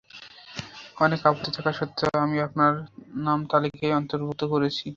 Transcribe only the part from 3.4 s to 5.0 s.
তালিকায় অন্তর্ভুক্ত করেছি।